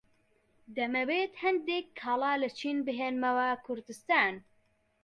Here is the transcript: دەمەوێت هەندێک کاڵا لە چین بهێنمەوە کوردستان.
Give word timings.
دەمەوێت 0.75 1.33
هەندێک 1.43 1.85
کاڵا 2.01 2.33
لە 2.43 2.49
چین 2.57 2.77
بهێنمەوە 2.85 3.49
کوردستان. 3.65 4.33